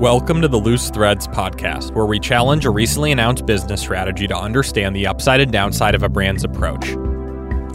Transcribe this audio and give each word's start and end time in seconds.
Welcome 0.00 0.42
to 0.42 0.48
the 0.48 0.58
Loose 0.58 0.90
Threads 0.90 1.28
podcast, 1.28 1.94
where 1.94 2.04
we 2.04 2.18
challenge 2.18 2.64
a 2.64 2.70
recently 2.70 3.12
announced 3.12 3.46
business 3.46 3.80
strategy 3.80 4.26
to 4.26 4.36
understand 4.36 4.96
the 4.96 5.06
upside 5.06 5.40
and 5.40 5.52
downside 5.52 5.94
of 5.94 6.02
a 6.02 6.08
brand's 6.08 6.42
approach. 6.42 6.88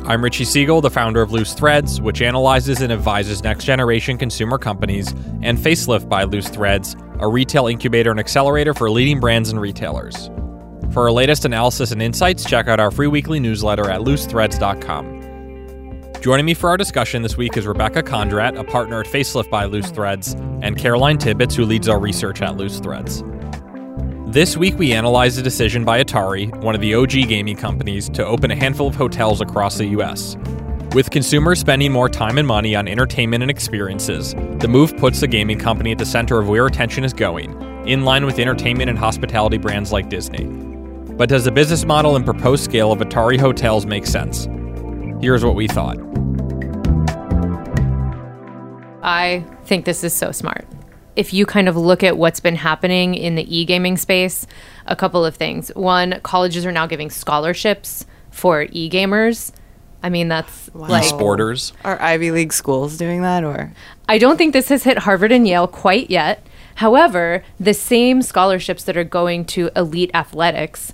I'm 0.06 0.22
Richie 0.22 0.44
Siegel, 0.44 0.82
the 0.82 0.90
founder 0.90 1.22
of 1.22 1.32
Loose 1.32 1.54
Threads, 1.54 2.02
which 2.02 2.22
analyzes 2.22 2.82
and 2.82 2.92
advises 2.92 3.42
next 3.42 3.64
generation 3.64 4.18
consumer 4.18 4.58
companies, 4.58 5.14
and 5.42 5.58
Facelift 5.58 6.10
by 6.10 6.26
Loose 6.26 6.50
Threads, 6.50 6.98
a 7.20 7.28
retail 7.30 7.68
incubator 7.68 8.12
and 8.12 8.20
accelerator 8.20 8.74
for 8.74 8.92
leading 8.92 9.22
brands 9.22 9.50
and 9.50 9.62
retailers. 9.62 10.30
For 10.92 11.04
our 11.04 11.12
latest 11.14 11.46
analysis 11.46 11.92
and 11.92 12.02
insights, 12.02 12.44
check 12.44 12.68
out 12.68 12.82
our 12.82 12.92
free 12.92 13.08
weekly 13.08 13.40
newsletter 13.40 13.90
at 13.90 14.02
loosethreads.com. 14.02 15.19
Joining 16.22 16.46
me 16.46 16.54
for 16.54 16.70
our 16.70 16.76
discussion 16.76 17.22
this 17.22 17.38
week 17.38 17.56
is 17.56 17.66
Rebecca 17.66 18.04
Kondrat, 18.04 18.60
a 18.60 18.64
partner 18.66 19.00
at 19.00 19.06
Facelift 19.06 19.50
by 19.50 19.64
Loose 19.64 19.90
Threads, 19.90 20.34
and 20.62 20.78
Caroline 20.78 21.18
Tibbetts, 21.18 21.56
who 21.56 21.64
leads 21.64 21.88
our 21.88 21.98
research 21.98 22.42
at 22.42 22.58
Loose 22.58 22.82
Threads. 22.82 23.24
This 24.28 24.58
week, 24.58 24.78
we 24.78 24.92
analyzed 24.92 25.40
a 25.40 25.42
decision 25.42 25.86
by 25.86 26.04
Atari, 26.04 26.54
one 26.62 26.76
of 26.76 26.82
the 26.82 26.94
OG 26.94 27.12
gaming 27.30 27.56
companies, 27.56 28.10
to 28.10 28.26
open 28.26 28.52
a 28.52 28.56
handful 28.56 28.88
of 28.88 28.96
hotels 28.96 29.40
across 29.40 29.78
the 29.78 29.86
U.S. 29.88 30.36
With 30.94 31.10
consumers 31.10 31.62
spending 31.62 31.94
more 31.94 32.10
time 32.10 32.38
and 32.38 32.46
money 32.46 32.76
on 32.76 32.90
entertainment 32.90 33.42
and 33.42 33.50
experiences, 33.50 34.34
the 34.60 34.68
move 34.68 34.98
puts 34.98 35.22
the 35.22 35.28
gaming 35.28 35.58
company 35.58 35.94
at 35.94 36.00
the 36.00 36.06
center 36.06 36.38
of 36.38 36.50
where 36.50 36.66
attention 36.66 37.06
is 37.06 37.14
going, 37.14 37.50
in 37.88 38.04
line 38.04 38.26
with 38.26 38.40
entertainment 38.40 38.90
and 38.90 39.00
hospitality 39.00 39.58
brands 39.58 39.94
like 39.94 40.10
Disney. 40.10 40.44
But 41.14 41.30
does 41.30 41.46
the 41.46 41.52
business 41.52 41.86
model 41.86 42.18
and 42.18 42.26
proposed 42.26 42.66
scale 42.66 42.92
of 42.92 43.00
Atari 43.00 43.40
Hotels 43.40 43.86
make 43.86 44.06
sense? 44.06 44.50
Here's 45.22 45.46
what 45.46 45.56
we 45.56 45.68
thought. 45.68 46.09
I 49.10 49.44
think 49.66 49.86
this 49.86 50.04
is 50.04 50.14
so 50.14 50.32
smart. 50.32 50.68
If 51.16 51.34
you 51.34 51.48
kind 51.48 51.68
of 51.68 51.76
look 51.76 52.04
at 52.04 52.16
what's 52.16 52.40
been 52.40 52.56
happening 52.56 53.16
in 53.16 53.34
the 53.34 53.58
e 53.58 53.66
gaming 53.66 53.98
space, 53.98 54.46
a 54.86 54.96
couple 54.96 55.26
of 55.26 55.36
things. 55.36 55.70
One, 55.76 56.20
colleges 56.22 56.64
are 56.66 56.72
now 56.72 56.86
giving 56.86 57.10
scholarships 57.10 58.06
for 58.30 58.68
e 58.72 58.88
gamers. 58.90 59.52
I 60.04 60.10
mean, 60.10 60.28
that's 60.28 60.70
Wow. 60.76 60.88
like. 60.90 61.04
Sporters. 61.06 61.72
Are 61.84 62.00
Ivy 62.00 62.30
League 62.32 62.54
schools 62.54 62.98
doing 62.98 63.24
that 63.24 63.44
or? 63.44 63.74
I 64.08 64.20
don't 64.20 64.38
think 64.38 64.54
this 64.54 64.70
has 64.70 64.84
hit 64.84 65.00
Harvard 65.00 65.32
and 65.32 65.48
Yale 65.48 65.68
quite 65.68 66.12
yet. 66.12 66.46
However, 66.76 67.44
the 67.60 67.74
same 67.74 68.22
scholarships 68.22 68.84
that 68.84 68.96
are 68.96 69.04
going 69.04 69.44
to 69.46 69.72
elite 69.76 70.12
athletics 70.14 70.94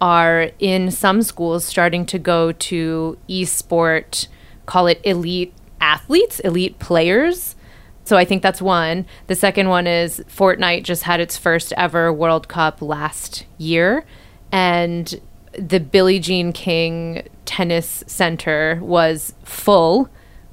are 0.00 0.50
in 0.58 0.90
some 0.90 1.20
schools 1.22 1.64
starting 1.64 2.06
to 2.06 2.18
go 2.18 2.52
to 2.52 3.18
e-sport, 3.28 4.28
call 4.64 4.86
it 4.86 5.00
elite 5.04 5.52
athletes, 5.80 6.40
elite 6.40 6.78
players. 6.78 7.56
So 8.04 8.16
I 8.16 8.24
think 8.24 8.42
that's 8.42 8.62
one. 8.62 9.06
The 9.26 9.34
second 9.34 9.68
one 9.68 9.86
is 9.86 10.20
Fortnite 10.28 10.84
just 10.84 11.04
had 11.04 11.20
its 11.20 11.36
first 11.36 11.72
ever 11.76 12.12
World 12.12 12.48
Cup 12.48 12.82
last 12.82 13.46
year 13.58 14.04
and 14.52 15.20
the 15.52 15.80
Billie 15.80 16.20
Jean 16.20 16.52
King 16.52 17.28
Tennis 17.44 18.04
Center 18.06 18.78
was 18.82 19.34
full 19.44 20.08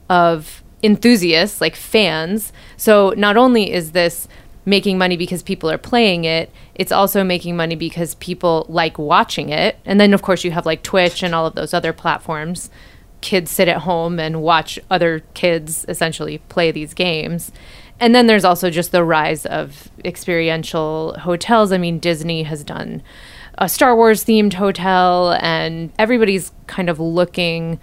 of 0.09 0.64
enthusiasts, 0.83 1.61
like 1.61 1.75
fans. 1.75 2.52
So 2.78 3.14
not 3.17 3.38
only 3.38 3.72
is 3.72 3.92
this 3.92 4.28
making 4.66 4.98
money 4.98 5.16
because 5.16 5.44
people 5.44 5.70
are 5.72 5.78
playing 5.78 6.25
it, 6.25 6.52
it's 6.75 6.92
also 6.92 7.23
making 7.23 7.55
money 7.55 7.75
because 7.75 8.16
people 8.16 8.66
like 8.70 8.98
watching 8.98 9.50
it. 9.50 9.78
And 9.86 10.00
then, 10.00 10.14
of 10.14 10.22
course, 10.22 10.44
you 10.44 10.52
have 10.52 10.66
like 10.66 10.83
Twitch 10.83 11.23
and 11.23 11.33
all 11.33 11.45
of 11.45 11.55
those 11.55 11.73
other 11.73 11.94
platforms. 11.94 12.70
Kids 13.22 13.52
sit 13.52 13.68
at 13.68 13.80
home 13.80 14.20
and 14.20 14.42
watch 14.42 14.80
other 14.90 15.22
kids 15.34 15.86
essentially 15.88 16.38
play 16.50 16.72
these 16.72 16.94
games. 16.94 17.52
And 18.00 18.14
then 18.14 18.28
there's 18.28 18.46
also 18.46 18.70
just 18.70 18.92
the 18.92 19.04
rise 19.04 19.46
of 19.46 19.90
experiential 20.06 21.18
hotels. 21.20 21.72
I 21.72 21.78
mean, 21.78 22.00
Disney 22.00 22.44
has 22.44 22.64
done 22.64 23.02
a 23.58 23.68
Star 23.68 23.95
Wars 23.95 24.23
themed 24.23 24.54
hotel, 24.54 25.38
and 25.42 25.92
everybody's 25.98 26.52
kind 26.67 26.89
of 26.89 27.00
looking 27.00 27.80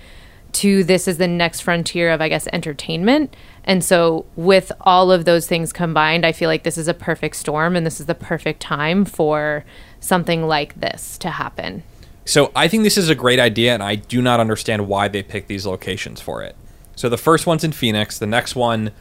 to 0.53 0.85
this 0.85 1.09
as 1.09 1.19
the 1.19 1.27
next 1.27 1.61
frontier 1.63 2.11
of, 2.11 2.21
I 2.21 2.29
guess, 2.29 2.47
entertainment. 2.53 3.35
And 3.65 3.83
so, 3.83 4.25
with 4.37 4.71
all 4.83 5.11
of 5.11 5.25
those 5.25 5.49
things 5.49 5.73
combined, 5.73 6.25
I 6.25 6.31
feel 6.31 6.49
like 6.49 6.63
this 6.63 6.79
is 6.79 6.87
a 6.87 6.95
perfect 6.95 7.35
storm 7.37 7.75
and 7.75 7.85
this 7.85 7.99
is 7.99 8.07
the 8.07 8.15
perfect 8.15 8.61
time 8.61 9.05
for 9.05 9.65
something 9.99 10.47
like 10.47 10.79
this 10.81 11.19
to 11.19 11.31
happen. 11.31 11.83
So 12.25 12.51
I 12.57 12.69
think 12.69 12.85
this 12.85 12.97
is 12.97 13.09
a 13.09 13.15
great 13.15 13.39
idea, 13.39 13.75
and 13.75 13.83
I 13.83 13.97
do 13.97 14.23
not 14.23 14.41
understand 14.41 14.89
why 14.89 15.09
they 15.09 15.23
picked 15.23 15.49
these 15.49 15.67
locations 15.67 16.21
for 16.21 16.43
it. 16.43 16.57
So 16.97 17.09
the 17.09 17.19
first 17.19 17.47
one's 17.47 17.65
in 17.65 17.73
Phoenix, 17.73 18.19
the 18.19 18.27
next 18.27 18.55
one 18.55 18.93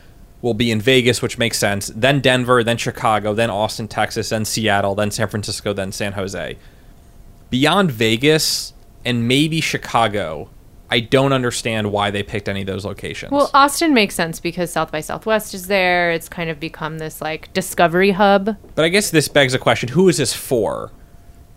will 0.42 0.54
be 0.54 0.72
in 0.72 0.82
Vegas, 0.82 1.22
which 1.22 1.38
makes 1.38 1.58
sense, 1.58 1.88
then 1.96 2.20
Denver, 2.20 2.64
then 2.64 2.76
Chicago, 2.78 3.34
then 3.34 3.50
Austin, 3.50 3.88
Texas, 3.88 4.30
then 4.30 4.44
Seattle, 4.44 4.94
then 4.94 5.10
San 5.10 5.30
Francisco, 5.30 5.72
then 5.72 5.92
San 5.92 6.14
Jose. 6.14 6.58
Beyond 7.50 7.92
Vegas 7.92 8.74
and 9.06 9.26
maybe 9.28 9.62
Chicago, 9.62 10.50
I 10.90 11.00
don't 11.00 11.32
understand 11.32 11.92
why 11.92 12.12
they 12.12 12.24
picked 12.24 12.50
any 12.50 12.62
of 12.62 12.68
those 12.68 12.84
locations. 12.84 13.32
Well, 13.32 13.50
Austin 13.54 13.94
makes 13.94 14.16
sense 14.16 14.40
because 14.40 14.70
South 14.72 14.92
by 14.92 15.00
Southwest 15.00 15.54
is 15.54 15.68
there. 15.68 16.12
It's 16.12 16.28
kind 16.28 16.50
of 16.50 16.60
become 16.60 16.98
this 16.98 17.22
like 17.22 17.54
discovery 17.54 18.12
hub. 18.12 18.58
But 18.76 18.86
I 18.86 18.90
guess 18.90 19.12
this 19.12 19.28
begs 19.28 19.54
a 19.54 19.60
question: 19.60 19.90
Who 19.90 20.10
is 20.10 20.18
this 20.18 20.34
for? 20.34 20.92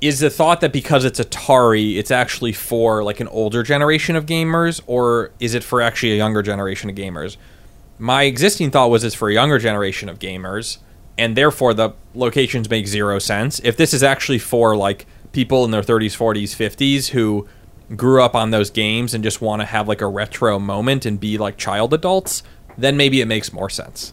Is 0.00 0.20
the 0.20 0.28
thought 0.28 0.60
that 0.60 0.72
because 0.72 1.06
it's 1.06 1.18
Atari, 1.18 1.96
it's 1.96 2.10
actually 2.10 2.52
for 2.52 3.02
like 3.02 3.18
an 3.20 3.28
older 3.28 3.62
generation 3.62 4.14
of 4.14 4.26
gamers, 4.26 4.82
or 4.86 5.30
is 5.40 5.54
it 5.54 5.64
for 5.64 5.80
actually 5.80 6.12
a 6.12 6.16
younger 6.16 6.42
generation 6.42 6.90
of 6.90 6.96
gamers? 6.96 7.38
My 7.98 8.24
existing 8.24 8.70
thought 8.70 8.90
was 8.90 9.04
it's 9.04 9.14
for 9.14 9.30
a 9.30 9.32
younger 9.32 9.58
generation 9.58 10.10
of 10.10 10.18
gamers, 10.18 10.78
and 11.16 11.34
therefore 11.34 11.72
the 11.72 11.92
locations 12.14 12.68
make 12.68 12.86
zero 12.86 13.18
sense. 13.18 13.58
If 13.64 13.78
this 13.78 13.94
is 13.94 14.02
actually 14.02 14.38
for 14.38 14.76
like 14.76 15.06
people 15.32 15.64
in 15.64 15.70
their 15.70 15.82
30s, 15.82 16.14
40s, 16.14 16.54
50s 16.54 17.08
who 17.08 17.48
grew 17.94 18.22
up 18.22 18.34
on 18.34 18.50
those 18.50 18.68
games 18.68 19.14
and 19.14 19.24
just 19.24 19.40
want 19.40 19.62
to 19.62 19.66
have 19.66 19.88
like 19.88 20.02
a 20.02 20.06
retro 20.06 20.58
moment 20.58 21.06
and 21.06 21.18
be 21.18 21.38
like 21.38 21.56
child 21.56 21.94
adults, 21.94 22.42
then 22.76 22.98
maybe 22.98 23.22
it 23.22 23.26
makes 23.26 23.50
more 23.50 23.70
sense. 23.70 24.12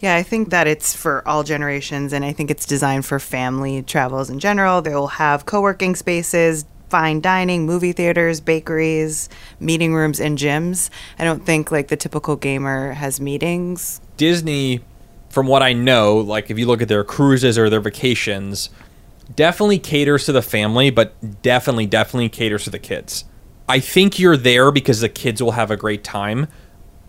Yeah, 0.00 0.16
I 0.16 0.22
think 0.22 0.50
that 0.50 0.66
it's 0.66 0.94
for 0.94 1.26
all 1.26 1.42
generations, 1.42 2.12
and 2.12 2.24
I 2.24 2.32
think 2.32 2.50
it's 2.50 2.66
designed 2.66 3.06
for 3.06 3.18
family 3.18 3.82
travels 3.82 4.30
in 4.30 4.38
general. 4.38 4.82
They 4.82 4.94
will 4.94 5.08
have 5.08 5.46
co 5.46 5.60
working 5.60 5.94
spaces, 5.94 6.64
fine 6.88 7.20
dining, 7.20 7.66
movie 7.66 7.92
theaters, 7.92 8.40
bakeries, 8.40 9.28
meeting 9.60 9.94
rooms, 9.94 10.20
and 10.20 10.38
gyms. 10.38 10.90
I 11.18 11.24
don't 11.24 11.44
think 11.44 11.72
like 11.72 11.88
the 11.88 11.96
typical 11.96 12.36
gamer 12.36 12.92
has 12.92 13.20
meetings. 13.20 14.00
Disney, 14.16 14.80
from 15.28 15.46
what 15.46 15.62
I 15.62 15.72
know, 15.72 16.18
like 16.18 16.50
if 16.50 16.58
you 16.58 16.66
look 16.66 16.82
at 16.82 16.88
their 16.88 17.04
cruises 17.04 17.58
or 17.58 17.68
their 17.68 17.80
vacations, 17.80 18.70
definitely 19.34 19.78
caters 19.78 20.26
to 20.26 20.32
the 20.32 20.42
family, 20.42 20.90
but 20.90 21.42
definitely, 21.42 21.86
definitely 21.86 22.28
caters 22.28 22.64
to 22.64 22.70
the 22.70 22.78
kids. 22.78 23.24
I 23.68 23.80
think 23.80 24.18
you're 24.18 24.36
there 24.36 24.70
because 24.70 25.00
the 25.00 25.08
kids 25.08 25.42
will 25.42 25.52
have 25.52 25.70
a 25.70 25.76
great 25.76 26.04
time. 26.04 26.48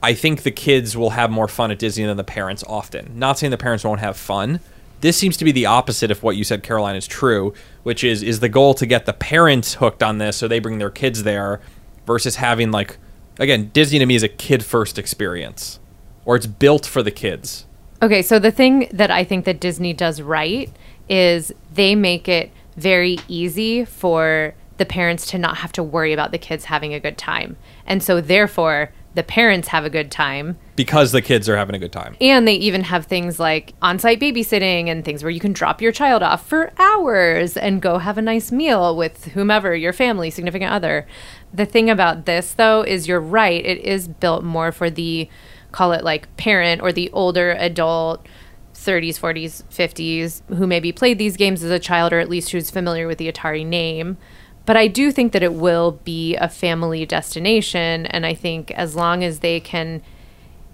I 0.06 0.14
think 0.14 0.44
the 0.44 0.52
kids 0.52 0.96
will 0.96 1.10
have 1.10 1.32
more 1.32 1.48
fun 1.48 1.72
at 1.72 1.80
Disney 1.80 2.06
than 2.06 2.16
the 2.16 2.24
parents 2.24 2.64
often. 2.68 3.18
Not 3.18 3.40
saying 3.40 3.50
the 3.50 3.58
parents 3.58 3.84
won't 3.84 4.02
have 4.02 4.16
fun. 4.16 4.60
This 5.02 5.18
seems 5.18 5.36
to 5.38 5.46
be 5.46 5.52
the 5.52 5.66
opposite 5.66 6.12
of 6.12 6.22
what 6.22 6.36
you 6.36 6.44
said, 6.44 6.62
Caroline, 6.62 6.96
is 6.96 7.08
true, 7.08 7.56
which 7.82 8.04
is 8.04 8.22
is 8.22 8.40
the 8.40 8.48
goal 8.48 8.76
to 8.76 8.86
get 8.86 9.08
the 9.08 9.14
parents 9.14 9.74
hooked 9.74 10.04
on 10.04 10.20
this 10.20 10.38
so 10.38 10.48
they 10.48 10.60
bring 10.60 10.78
their 10.78 10.92
kids 10.92 11.24
there 11.24 11.60
versus 12.06 12.36
having 12.36 12.70
like 12.70 13.00
again, 13.40 13.72
Disney 13.74 13.98
to 13.98 14.06
me 14.06 14.14
is 14.14 14.22
a 14.22 14.28
kid 14.28 14.64
first 14.64 15.00
experience. 15.00 15.80
Or 16.24 16.36
it's 16.36 16.46
built 16.46 16.86
for 16.86 17.02
the 17.02 17.10
kids. 17.10 17.66
Okay, 18.04 18.22
so 18.22 18.38
the 18.38 18.52
thing 18.52 18.88
that 18.92 19.10
I 19.10 19.24
think 19.24 19.46
that 19.46 19.60
Disney 19.60 19.92
does 19.92 20.22
right 20.22 20.72
is 21.10 21.52
they 21.74 21.96
make 21.96 22.30
it 22.30 22.52
very 22.78 23.18
easy 23.28 23.86
for 23.86 24.54
the 24.78 24.86
parents 24.86 25.26
to 25.32 25.40
not 25.40 25.58
have 25.58 25.72
to 25.72 25.82
worry 25.82 26.14
about 26.14 26.30
the 26.30 26.38
kids 26.38 26.66
having 26.66 26.94
a 26.94 27.00
good 27.00 27.18
time. 27.18 27.58
And 27.88 28.04
so 28.04 28.22
therefore, 28.22 28.92
the 29.16 29.24
parents 29.24 29.70
have 29.70 29.86
a 29.86 29.90
good 29.90 30.12
time. 30.12 30.58
because 30.76 31.14
the 31.14 31.22
kids 31.22 31.48
are 31.48 31.56
having 31.56 31.74
a 31.74 31.80
good 31.80 31.94
time. 31.94 32.18
And 32.20 32.46
they 32.46 32.56
even 32.56 32.84
have 32.84 33.06
things 33.06 33.40
like 33.40 33.74
on 33.82 33.98
site 33.98 34.20
babysitting 34.20 34.88
and 34.88 35.06
things 35.06 35.24
where 35.24 35.30
you 35.30 35.40
can 35.40 35.54
drop 35.54 35.82
your 35.82 35.94
child 35.94 36.22
off 36.22 36.46
for 36.46 36.74
hours 36.78 37.56
and 37.56 37.82
go 37.82 37.98
have 37.98 38.18
a 38.18 38.22
nice 38.22 38.52
meal 38.52 38.96
with 38.96 39.26
whomever, 39.28 39.74
your 39.74 39.94
family, 39.94 40.30
significant 40.30 40.72
other. 40.72 41.08
The 41.54 41.66
thing 41.66 41.90
about 41.90 42.26
this, 42.26 42.54
though, 42.54 42.82
is 42.82 43.08
you're 43.08 43.22
right. 43.22 43.66
It 43.66 43.80
is 43.80 44.10
built 44.10 44.44
more 44.44 44.74
for 44.74 44.90
the, 44.90 45.30
call 45.72 45.94
it 45.94 46.04
like 46.04 46.36
parent 46.36 46.82
or 46.82 46.92
the 46.92 47.10
older 47.12 47.52
adult, 47.52 48.28
30s, 48.74 49.18
40s, 49.18 49.64
50s, 49.72 50.42
who 50.58 50.68
maybe 50.68 50.92
played 50.92 51.18
these 51.18 51.38
games 51.38 51.64
as 51.64 51.72
a 51.72 51.80
child 51.80 52.12
or 52.12 52.20
at 52.20 52.30
least 52.30 52.52
who's 52.52 52.70
familiar 52.70 53.08
with 53.08 53.18
the 53.18 53.32
Atari 53.32 53.66
name. 53.66 54.18
But 54.66 54.78
I 54.78 54.88
do 54.88 55.12
think 55.12 55.32
that 55.34 55.44
it 55.44 55.54
will 55.54 56.00
be 56.04 56.36
a 56.36 56.50
family 56.50 57.06
destination. 57.06 58.06
And 58.08 58.26
I 58.26 58.34
think 58.34 58.72
as 58.72 58.96
long 58.96 59.24
as 59.24 59.40
they 59.40 59.60
can 59.60 60.02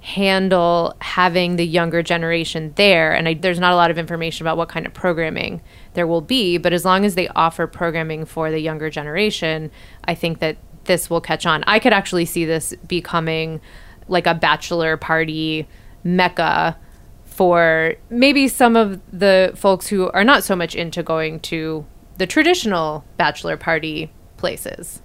handle 0.02 0.96
having 1.00 1.58
the 1.58 1.66
younger 1.66 2.02
generation 2.02 2.74
there 2.76 3.14
and 3.14 3.28
I, 3.28 3.36
there's 3.36 3.60
not 3.60 3.72
a 3.72 3.76
lot 3.76 3.92
of 3.92 4.00
information 4.00 4.44
about 4.44 4.58
what 4.58 4.68
kind 4.68 4.88
of 4.88 4.96
programming 4.96 5.62
there 5.94 6.08
will 6.08 6.22
be 6.22 6.58
but 6.58 6.74
as 6.74 6.84
long 6.84 7.06
as 7.06 7.14
they 7.14 7.28
offer 7.30 7.68
programming 7.68 8.26
for 8.26 8.50
the 8.50 8.58
younger 8.58 8.90
generation 8.90 9.70
i 10.06 10.16
think 10.16 10.40
that 10.40 10.58
this 10.86 11.08
will 11.08 11.22
catch 11.22 11.46
on 11.46 11.64
i 11.68 11.78
could 11.78 11.94
actually 11.94 12.26
see 12.26 12.46
this 12.46 12.74
becoming 12.88 13.62
like 14.08 14.26
a 14.26 14.34
bachelor 14.34 14.98
party 14.98 15.68
mecca 16.04 16.76
for 17.24 17.94
maybe 18.10 18.48
some 18.48 18.76
of 18.76 19.00
the 19.12 19.52
folks 19.56 19.88
who 19.88 20.10
are 20.10 20.24
not 20.24 20.44
so 20.44 20.56
much 20.56 20.74
into 20.74 21.04
going 21.04 21.40
to 21.42 21.86
the 22.22 22.28
traditional 22.28 23.04
bachelor 23.18 23.58
party 23.58 24.12
places. 24.38 25.02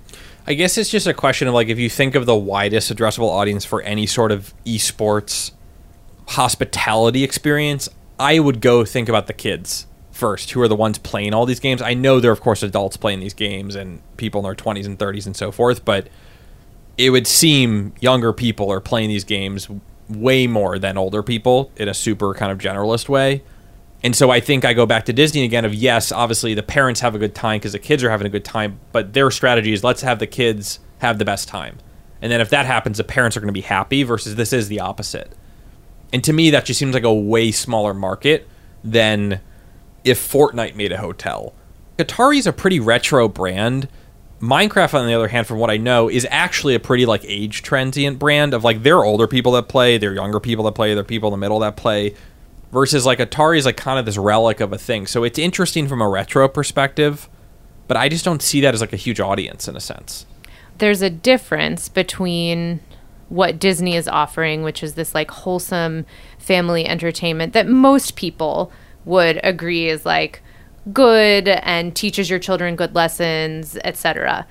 I 0.46 0.52
guess 0.52 0.76
it's 0.76 0.90
just 0.90 1.06
a 1.06 1.14
question 1.14 1.48
of 1.48 1.54
like 1.54 1.68
if 1.68 1.78
you 1.78 1.88
think 1.88 2.14
of 2.14 2.26
the 2.26 2.36
widest 2.36 2.94
addressable 2.94 3.30
audience 3.30 3.64
for 3.64 3.80
any 3.80 4.04
sort 4.04 4.30
of 4.30 4.52
esports 4.66 5.52
hospitality 6.28 7.24
experience, 7.24 7.88
I 8.18 8.38
would 8.38 8.60
go 8.60 8.84
think 8.84 9.08
about 9.08 9.28
the 9.28 9.32
kids 9.32 9.86
first, 10.10 10.50
who 10.50 10.60
are 10.60 10.68
the 10.68 10.76
ones 10.76 10.98
playing 10.98 11.32
all 11.32 11.46
these 11.46 11.58
games. 11.58 11.80
I 11.80 11.94
know 11.94 12.20
there 12.20 12.30
are 12.30 12.34
of 12.34 12.42
course 12.42 12.62
adults 12.62 12.98
playing 12.98 13.20
these 13.20 13.32
games 13.32 13.76
and 13.76 14.02
people 14.18 14.40
in 14.40 14.44
their 14.44 14.54
20s 14.54 14.84
and 14.84 14.98
30s 14.98 15.24
and 15.24 15.34
so 15.34 15.50
forth, 15.50 15.86
but 15.86 16.10
it 16.98 17.08
would 17.08 17.26
seem 17.26 17.94
younger 17.98 18.34
people 18.34 18.70
are 18.70 18.80
playing 18.82 19.08
these 19.08 19.24
games 19.24 19.70
way 20.10 20.46
more 20.46 20.78
than 20.78 20.98
older 20.98 21.22
people 21.22 21.72
in 21.76 21.88
a 21.88 21.94
super 21.94 22.34
kind 22.34 22.52
of 22.52 22.58
generalist 22.58 23.08
way. 23.08 23.42
And 24.02 24.14
so 24.14 24.30
I 24.30 24.40
think 24.40 24.64
I 24.64 24.72
go 24.72 24.86
back 24.86 25.06
to 25.06 25.12
Disney 25.12 25.44
again 25.44 25.64
of 25.64 25.74
yes, 25.74 26.12
obviously 26.12 26.54
the 26.54 26.62
parents 26.62 27.00
have 27.00 27.14
a 27.14 27.18
good 27.18 27.34
time 27.34 27.58
because 27.58 27.72
the 27.72 27.78
kids 27.78 28.04
are 28.04 28.10
having 28.10 28.26
a 28.26 28.30
good 28.30 28.44
time, 28.44 28.78
but 28.92 29.12
their 29.14 29.30
strategy 29.30 29.72
is 29.72 29.82
let's 29.82 30.02
have 30.02 30.18
the 30.18 30.26
kids 30.26 30.78
have 30.98 31.18
the 31.18 31.24
best 31.24 31.48
time. 31.48 31.78
And 32.22 32.30
then 32.30 32.40
if 32.40 32.50
that 32.50 32.66
happens, 32.66 32.98
the 32.98 33.04
parents 33.04 33.36
are 33.36 33.40
going 33.40 33.48
to 33.48 33.52
be 33.52 33.62
happy 33.62 34.02
versus 34.02 34.36
this 34.36 34.52
is 34.52 34.68
the 34.68 34.80
opposite. 34.80 35.32
And 36.12 36.22
to 36.24 36.32
me, 36.32 36.50
that 36.50 36.64
just 36.64 36.78
seems 36.78 36.94
like 36.94 37.04
a 37.04 37.12
way 37.12 37.50
smaller 37.50 37.92
market 37.92 38.48
than 38.84 39.40
if 40.04 40.18
Fortnite 40.18 40.76
made 40.76 40.92
a 40.92 40.98
hotel. 40.98 41.54
Atari 41.98 42.38
is 42.38 42.46
a 42.46 42.52
pretty 42.52 42.78
retro 42.78 43.28
brand. 43.28 43.88
Minecraft, 44.40 44.94
on 44.94 45.06
the 45.06 45.14
other 45.14 45.28
hand, 45.28 45.46
from 45.46 45.58
what 45.58 45.70
I 45.70 45.78
know, 45.78 46.08
is 46.08 46.26
actually 46.30 46.74
a 46.74 46.80
pretty 46.80 47.06
like 47.06 47.24
age 47.24 47.62
transient 47.62 48.18
brand 48.18 48.54
of 48.54 48.62
like 48.64 48.82
there 48.82 48.98
are 48.98 49.04
older 49.04 49.26
people 49.26 49.52
that 49.52 49.68
play, 49.68 49.98
there 49.98 50.10
are 50.10 50.14
younger 50.14 50.40
people 50.40 50.64
that 50.66 50.74
play, 50.74 50.94
there 50.94 51.00
are 51.00 51.04
people 51.04 51.28
in 51.28 51.32
the 51.32 51.44
middle 51.44 51.58
that 51.60 51.76
play 51.76 52.14
versus 52.72 53.06
like 53.06 53.18
Atari 53.18 53.58
is 53.58 53.66
like 53.66 53.76
kind 53.76 53.98
of 53.98 54.06
this 54.06 54.18
relic 54.18 54.60
of 54.60 54.72
a 54.72 54.78
thing. 54.78 55.06
So 55.06 55.24
it's 55.24 55.38
interesting 55.38 55.88
from 55.88 56.00
a 56.00 56.08
retro 56.08 56.48
perspective, 56.48 57.28
but 57.88 57.96
I 57.96 58.08
just 58.08 58.24
don't 58.24 58.42
see 58.42 58.60
that 58.60 58.74
as 58.74 58.80
like 58.80 58.92
a 58.92 58.96
huge 58.96 59.20
audience 59.20 59.68
in 59.68 59.76
a 59.76 59.80
sense. 59.80 60.26
There's 60.78 61.02
a 61.02 61.10
difference 61.10 61.88
between 61.88 62.80
what 63.28 63.58
Disney 63.58 63.96
is 63.96 64.06
offering, 64.08 64.62
which 64.62 64.82
is 64.82 64.94
this 64.94 65.14
like 65.14 65.30
wholesome 65.30 66.06
family 66.38 66.86
entertainment 66.86 67.52
that 67.54 67.66
most 67.66 68.16
people 68.16 68.70
would 69.04 69.40
agree 69.42 69.88
is 69.88 70.04
like 70.04 70.42
good 70.92 71.48
and 71.48 71.96
teaches 71.96 72.30
your 72.30 72.38
children 72.38 72.76
good 72.76 72.94
lessons, 72.94 73.76
etc. 73.84 74.46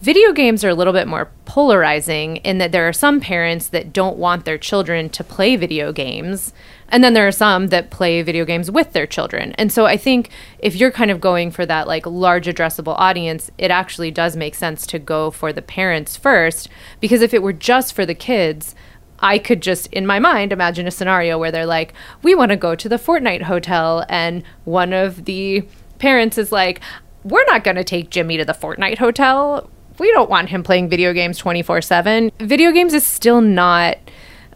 Video 0.00 0.32
games 0.32 0.64
are 0.64 0.68
a 0.68 0.74
little 0.74 0.92
bit 0.92 1.06
more 1.06 1.30
polarizing 1.44 2.36
in 2.38 2.58
that 2.58 2.72
there 2.72 2.88
are 2.88 2.92
some 2.92 3.20
parents 3.20 3.68
that 3.68 3.92
don't 3.92 4.16
want 4.16 4.44
their 4.44 4.58
children 4.58 5.08
to 5.08 5.22
play 5.22 5.54
video 5.54 5.92
games 5.92 6.52
and 6.92 7.02
then 7.02 7.14
there 7.14 7.26
are 7.26 7.32
some 7.32 7.68
that 7.68 7.90
play 7.90 8.20
video 8.20 8.44
games 8.44 8.70
with 8.70 8.92
their 8.92 9.06
children. 9.06 9.52
And 9.52 9.72
so 9.72 9.86
I 9.86 9.96
think 9.96 10.28
if 10.58 10.76
you're 10.76 10.92
kind 10.92 11.10
of 11.10 11.22
going 11.22 11.50
for 11.50 11.64
that 11.64 11.88
like 11.88 12.04
large 12.04 12.46
addressable 12.46 12.94
audience, 12.98 13.50
it 13.56 13.70
actually 13.70 14.10
does 14.10 14.36
make 14.36 14.54
sense 14.54 14.86
to 14.88 14.98
go 14.98 15.30
for 15.30 15.54
the 15.54 15.62
parents 15.62 16.16
first 16.18 16.68
because 17.00 17.22
if 17.22 17.32
it 17.32 17.42
were 17.42 17.54
just 17.54 17.94
for 17.94 18.04
the 18.04 18.14
kids, 18.14 18.74
I 19.20 19.38
could 19.38 19.62
just, 19.62 19.86
in 19.86 20.06
my 20.06 20.18
mind, 20.18 20.52
imagine 20.52 20.86
a 20.86 20.90
scenario 20.90 21.38
where 21.38 21.50
they're 21.50 21.64
like, 21.64 21.94
we 22.22 22.34
want 22.34 22.50
to 22.50 22.56
go 22.56 22.74
to 22.74 22.88
the 22.88 22.96
Fortnite 22.96 23.42
hotel. 23.42 24.04
And 24.08 24.42
one 24.64 24.92
of 24.92 25.24
the 25.24 25.66
parents 25.98 26.36
is 26.36 26.52
like, 26.52 26.80
we're 27.22 27.44
not 27.44 27.64
going 27.64 27.76
to 27.76 27.84
take 27.84 28.10
Jimmy 28.10 28.36
to 28.36 28.44
the 28.44 28.52
Fortnite 28.52 28.98
hotel. 28.98 29.70
We 29.98 30.10
don't 30.10 30.28
want 30.28 30.48
him 30.48 30.62
playing 30.62 30.88
video 30.88 31.12
games 31.12 31.38
24 31.38 31.82
7. 31.82 32.32
Video 32.40 32.72
games 32.72 32.92
is 32.92 33.06
still 33.06 33.40
not 33.40 33.96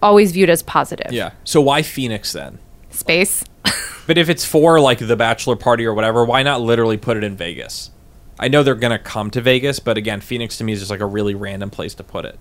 always 0.03 0.33
viewed 0.33 0.51
as 0.51 0.63
positive. 0.63 1.13
Yeah. 1.13 1.33
So 1.45 1.61
why 1.61 1.83
Phoenix 1.83 2.33
then? 2.33 2.59
Space. 2.91 3.45
but 4.07 4.19
if 4.19 4.29
it's 4.29 4.45
for 4.45 4.81
like 4.81 4.99
the 4.99 5.17
bachelor 5.17 5.57
party 5.57 5.85
or 5.85 5.95
whatever, 5.95 6.25
why 6.25 6.43
not 6.43 6.61
literally 6.61 6.97
put 6.97 7.17
it 7.17 7.25
in 7.25 7.37
Vegas? 7.37 7.91
I 8.39 8.49
know 8.49 8.63
they're 8.63 8.75
gonna 8.75 8.99
come 8.99 9.31
to 9.31 9.41
Vegas, 9.41 9.79
but 9.79 9.97
again, 9.97 10.21
Phoenix 10.21 10.59
to 10.59 10.65
me 10.65 10.73
is 10.73 10.81
just 10.81 10.91
like 10.91 11.01
a 11.01 11.07
really 11.07 11.35
random 11.35 11.71
place 11.71 11.95
to 11.95 12.05
put 12.05 12.25
it. 12.25 12.39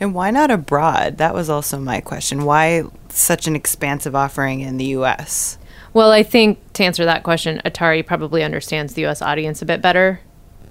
And 0.00 0.14
why 0.14 0.30
not 0.30 0.50
abroad? 0.50 1.18
That 1.18 1.34
was 1.34 1.50
also 1.50 1.78
my 1.78 2.00
question. 2.00 2.44
Why 2.44 2.84
such 3.08 3.46
an 3.46 3.56
expansive 3.56 4.14
offering 4.14 4.60
in 4.60 4.76
the 4.76 4.86
U.S.? 4.86 5.58
Well, 5.92 6.10
I 6.10 6.22
think 6.22 6.72
to 6.74 6.84
answer 6.84 7.04
that 7.04 7.22
question, 7.22 7.60
Atari 7.64 8.04
probably 8.04 8.42
understands 8.42 8.94
the 8.94 9.02
U.S. 9.02 9.22
audience 9.22 9.62
a 9.62 9.66
bit 9.66 9.80
better. 9.80 10.20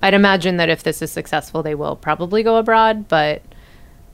I'd 0.01 0.13
imagine 0.13 0.57
that 0.57 0.69
if 0.69 0.83
this 0.83 1.01
is 1.01 1.11
successful, 1.11 1.63
they 1.63 1.75
will 1.75 1.95
probably 1.95 2.43
go 2.43 2.57
abroad, 2.57 3.07
but 3.07 3.41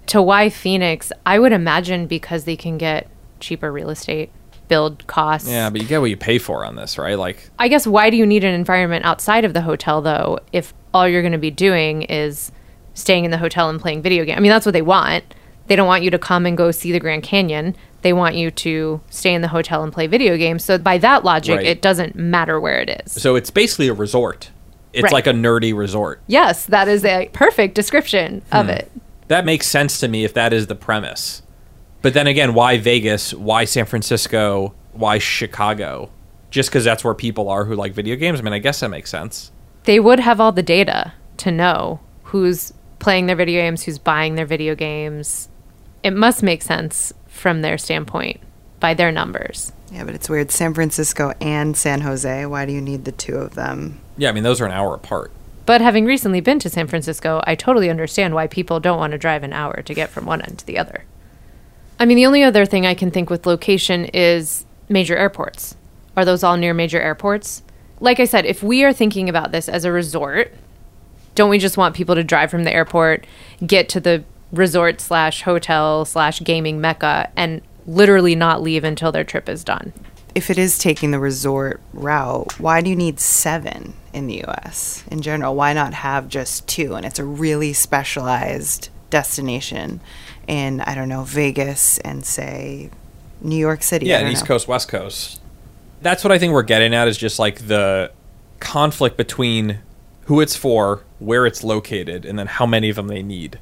to 0.09 0.21
why 0.21 0.49
Phoenix, 0.49 1.11
I 1.25 1.39
would 1.39 1.51
imagine 1.51 2.07
because 2.07 2.43
they 2.43 2.55
can 2.55 2.77
get 2.77 3.07
cheaper 3.39 3.71
real 3.71 3.89
estate 3.89 4.31
build 4.67 5.05
costs. 5.07 5.47
Yeah, 5.47 5.69
but 5.69 5.81
you 5.81 5.87
get 5.87 6.01
what 6.01 6.09
you 6.09 6.17
pay 6.17 6.37
for 6.37 6.65
on 6.65 6.75
this, 6.75 6.97
right? 6.97 7.17
Like 7.17 7.49
I 7.57 7.67
guess 7.67 7.87
why 7.87 8.09
do 8.09 8.17
you 8.17 8.25
need 8.25 8.43
an 8.43 8.53
environment 8.53 9.05
outside 9.05 9.45
of 9.45 9.53
the 9.53 9.61
hotel 9.61 10.01
though 10.01 10.39
if 10.51 10.73
all 10.93 11.07
you're 11.07 11.21
going 11.21 11.33
to 11.33 11.37
be 11.37 11.51
doing 11.51 12.03
is 12.03 12.51
staying 12.95 13.25
in 13.25 13.31
the 13.31 13.37
hotel 13.37 13.69
and 13.69 13.79
playing 13.79 14.01
video 14.01 14.25
games? 14.25 14.37
I 14.37 14.41
mean, 14.41 14.51
that's 14.51 14.65
what 14.65 14.73
they 14.73 14.81
want. 14.81 15.23
They 15.67 15.75
don't 15.75 15.87
want 15.87 16.03
you 16.03 16.09
to 16.09 16.19
come 16.19 16.47
and 16.47 16.57
go 16.57 16.71
see 16.71 16.91
the 16.91 16.99
Grand 16.99 17.21
Canyon. 17.21 17.75
They 18.01 18.13
want 18.13 18.35
you 18.35 18.49
to 18.49 19.01
stay 19.11 19.33
in 19.33 19.41
the 19.41 19.47
hotel 19.47 19.83
and 19.83 19.93
play 19.93 20.07
video 20.07 20.37
games. 20.37 20.63
So 20.63 20.79
by 20.79 20.97
that 20.99 21.23
logic, 21.23 21.57
right. 21.57 21.65
it 21.65 21.81
doesn't 21.83 22.15
matter 22.15 22.59
where 22.59 22.79
it 22.79 23.03
is. 23.05 23.21
So 23.21 23.35
it's 23.35 23.51
basically 23.51 23.89
a 23.89 23.93
resort. 23.93 24.49
It's 24.93 25.03
right. 25.03 25.13
like 25.13 25.27
a 25.27 25.31
nerdy 25.31 25.75
resort. 25.75 26.21
Yes, 26.25 26.65
that 26.67 26.87
is 26.87 27.05
a 27.05 27.29
perfect 27.33 27.75
description 27.75 28.41
of 28.51 28.65
hmm. 28.65 28.71
it 28.71 28.91
that 29.29 29.45
makes 29.45 29.67
sense 29.67 29.99
to 30.01 30.07
me 30.07 30.25
if 30.25 30.33
that 30.33 30.51
is 30.51 30.67
the 30.67 30.75
premise. 30.75 31.41
But 32.01 32.13
then 32.13 32.27
again, 32.27 32.53
why 32.53 32.77
Vegas? 32.77 33.33
Why 33.33 33.65
San 33.65 33.85
Francisco? 33.85 34.73
Why 34.91 35.17
Chicago? 35.17 36.11
Just 36.49 36.69
because 36.69 36.83
that's 36.83 37.03
where 37.03 37.13
people 37.13 37.49
are 37.49 37.65
who 37.65 37.75
like 37.75 37.93
video 37.93 38.15
games? 38.15 38.39
I 38.39 38.43
mean, 38.43 38.53
I 38.53 38.59
guess 38.59 38.79
that 38.81 38.89
makes 38.89 39.09
sense. 39.09 39.51
They 39.83 39.99
would 39.99 40.19
have 40.19 40.41
all 40.41 40.51
the 40.51 40.63
data 40.63 41.13
to 41.37 41.51
know 41.51 41.99
who's 42.23 42.73
playing 42.99 43.27
their 43.27 43.35
video 43.35 43.61
games, 43.61 43.83
who's 43.83 43.99
buying 43.99 44.35
their 44.35 44.45
video 44.45 44.75
games. 44.75 45.47
It 46.03 46.11
must 46.11 46.43
make 46.43 46.61
sense 46.61 47.13
from 47.27 47.61
their 47.61 47.77
standpoint 47.77 48.41
by 48.79 48.93
their 48.93 49.11
numbers. 49.11 49.71
Yeah, 49.91 50.05
but 50.05 50.15
it's 50.15 50.29
weird. 50.29 50.51
San 50.51 50.73
Francisco 50.73 51.33
and 51.41 51.75
San 51.75 52.01
Jose. 52.01 52.45
Why 52.45 52.65
do 52.65 52.71
you 52.71 52.81
need 52.81 53.05
the 53.05 53.11
two 53.11 53.35
of 53.35 53.55
them? 53.55 53.99
Yeah, 54.17 54.29
I 54.29 54.31
mean, 54.31 54.43
those 54.43 54.61
are 54.61 54.65
an 54.65 54.71
hour 54.71 54.95
apart. 54.95 55.31
But 55.69 55.81
having 55.81 56.05
recently 56.05 56.41
been 56.41 56.57
to 56.61 56.69
San 56.69 56.87
Francisco, 56.87 57.43
I 57.45 57.53
totally 57.53 57.91
understand 57.91 58.33
why 58.33 58.47
people 58.47 58.79
don't 58.79 58.97
want 58.97 59.11
to 59.11 59.19
drive 59.19 59.43
an 59.43 59.53
hour 59.53 59.83
to 59.83 59.93
get 59.93 60.09
from 60.09 60.25
one 60.25 60.41
end 60.41 60.57
to 60.57 60.65
the 60.65 60.79
other. 60.79 61.03
I 61.99 62.07
mean, 62.07 62.15
the 62.15 62.25
only 62.25 62.41
other 62.41 62.65
thing 62.65 62.87
I 62.87 62.95
can 62.95 63.11
think 63.11 63.29
with 63.29 63.45
location 63.45 64.05
is 64.05 64.65
major 64.89 65.15
airports. 65.15 65.77
Are 66.17 66.25
those 66.25 66.43
all 66.43 66.57
near 66.57 66.73
major 66.73 66.99
airports? 66.99 67.61
Like 67.99 68.19
I 68.19 68.25
said, 68.25 68.47
if 68.47 68.63
we 68.63 68.83
are 68.83 68.91
thinking 68.91 69.29
about 69.29 69.51
this 69.51 69.69
as 69.69 69.85
a 69.85 69.91
resort, 69.91 70.51
don't 71.35 71.51
we 71.51 71.59
just 71.59 71.77
want 71.77 71.95
people 71.95 72.15
to 72.15 72.23
drive 72.23 72.49
from 72.49 72.63
the 72.63 72.73
airport, 72.73 73.27
get 73.63 73.89
to 73.89 73.99
the 73.99 74.23
resort 74.51 74.99
slash 74.99 75.43
hotel 75.43 76.03
slash 76.03 76.41
gaming 76.41 76.81
mecca, 76.81 77.29
and 77.35 77.61
literally 77.85 78.33
not 78.33 78.63
leave 78.63 78.83
until 78.83 79.11
their 79.11 79.23
trip 79.23 79.47
is 79.47 79.63
done? 79.63 79.93
If 80.35 80.49
it 80.49 80.57
is 80.57 80.77
taking 80.77 81.11
the 81.11 81.19
resort 81.19 81.81
route, 81.93 82.59
why 82.59 82.81
do 82.81 82.89
you 82.89 82.95
need 82.95 83.19
seven 83.19 83.93
in 84.13 84.27
the 84.27 84.43
US 84.45 85.03
in 85.09 85.21
general? 85.21 85.55
Why 85.55 85.73
not 85.73 85.93
have 85.93 86.27
just 86.27 86.67
two? 86.67 86.95
And 86.95 87.05
it's 87.05 87.19
a 87.19 87.25
really 87.25 87.73
specialized 87.73 88.89
destination 89.09 90.01
in, 90.47 90.81
I 90.81 90.95
don't 90.95 91.09
know, 91.09 91.23
Vegas 91.23 91.97
and 91.99 92.25
say 92.25 92.89
New 93.41 93.57
York 93.57 93.83
City. 93.83 94.07
Yeah, 94.07 94.27
East 94.29 94.43
know. 94.43 94.47
Coast, 94.47 94.67
West 94.67 94.87
Coast. 94.87 95.41
That's 96.01 96.23
what 96.23 96.31
I 96.31 96.39
think 96.39 96.53
we're 96.53 96.63
getting 96.63 96.93
at 96.93 97.07
is 97.07 97.17
just 97.17 97.39
like 97.39 97.67
the 97.67 98.11
conflict 98.59 99.17
between 99.17 99.79
who 100.25 100.41
it's 100.41 100.55
for, 100.55 101.03
where 101.17 101.45
it's 101.45 101.63
located, 101.63 102.23
and 102.23 102.37
then 102.37 102.47
how 102.47 102.65
many 102.65 102.89
of 102.89 102.95
them 102.95 103.07
they 103.07 103.23
need 103.23 103.59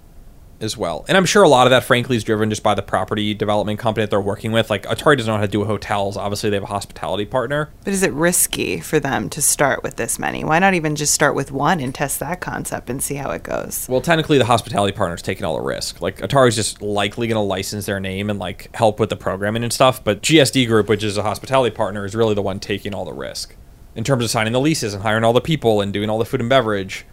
as 0.59 0.77
well. 0.77 1.05
And 1.07 1.17
I'm 1.17 1.25
sure 1.25 1.43
a 1.43 1.49
lot 1.49 1.67
of 1.67 1.71
that, 1.71 1.83
frankly, 1.83 2.15
is 2.17 2.23
driven 2.23 2.49
just 2.49 2.63
by 2.63 2.73
the 2.73 2.81
property 2.81 3.33
development 3.33 3.79
company 3.79 4.03
that 4.03 4.09
they're 4.09 4.21
working 4.21 4.51
with. 4.51 4.69
Like 4.69 4.83
Atari 4.83 5.17
doesn't 5.17 5.31
know 5.31 5.37
how 5.37 5.45
to 5.45 5.47
do 5.47 5.65
hotels. 5.65 6.17
Obviously, 6.17 6.49
they 6.49 6.55
have 6.55 6.63
a 6.63 6.67
hospitality 6.67 7.25
partner. 7.25 7.69
But 7.83 7.93
is 7.93 8.03
it 8.03 8.11
risky 8.13 8.79
for 8.79 8.99
them 8.99 9.29
to 9.29 9.41
start 9.41 9.83
with 9.83 9.95
this 9.95 10.19
many? 10.19 10.43
Why 10.43 10.59
not 10.59 10.73
even 10.73 10.95
just 10.95 11.13
start 11.13 11.35
with 11.35 11.51
one 11.51 11.79
and 11.79 11.93
test 11.93 12.19
that 12.19 12.41
concept 12.41 12.89
and 12.89 13.01
see 13.01 13.15
how 13.15 13.31
it 13.31 13.43
goes? 13.43 13.87
Well, 13.89 14.01
technically, 14.01 14.37
the 14.37 14.45
hospitality 14.45 14.95
partner 14.95 15.15
is 15.15 15.21
taking 15.21 15.45
all 15.45 15.55
the 15.55 15.63
risk. 15.63 16.01
Like 16.01 16.17
Atari's 16.17 16.55
just 16.55 16.81
likely 16.81 17.27
going 17.27 17.35
to 17.35 17.41
license 17.41 17.85
their 17.85 17.99
name 17.99 18.29
and 18.29 18.39
like 18.39 18.75
help 18.75 18.99
with 18.99 19.09
the 19.09 19.15
programming 19.15 19.63
and 19.63 19.73
stuff. 19.73 20.03
But 20.03 20.21
GSD 20.21 20.67
Group, 20.67 20.89
which 20.89 21.03
is 21.03 21.17
a 21.17 21.23
hospitality 21.23 21.75
partner, 21.75 22.05
is 22.05 22.15
really 22.15 22.33
the 22.35 22.41
one 22.41 22.59
taking 22.59 22.93
all 22.93 23.05
the 23.05 23.13
risk 23.13 23.55
in 23.95 24.03
terms 24.03 24.23
of 24.23 24.29
signing 24.29 24.53
the 24.53 24.59
leases 24.59 24.93
and 24.93 25.01
hiring 25.03 25.23
all 25.23 25.33
the 25.33 25.41
people 25.41 25.81
and 25.81 25.91
doing 25.91 26.09
all 26.09 26.19
the 26.19 26.25
food 26.25 26.39
and 26.39 26.49
beverage 26.49 27.05